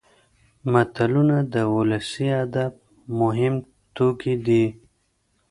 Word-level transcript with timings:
متلونه 0.71 1.37
د 1.53 1.55
ولسي 1.75 2.27
ادب 2.43 2.73
مهم 3.19 3.55
توکي 3.95 4.35
دي 4.45 4.65